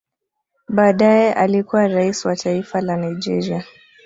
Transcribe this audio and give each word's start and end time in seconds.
Baadaye 0.69 1.33
alikuwa 1.33 1.87
rais 1.87 2.25
wa 2.25 2.35
taifa 2.35 2.81
la 2.81 2.97
Nigeria 2.97 3.65